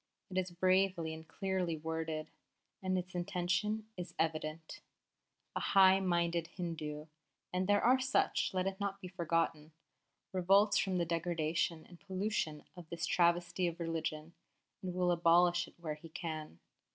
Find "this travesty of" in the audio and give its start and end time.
12.89-13.79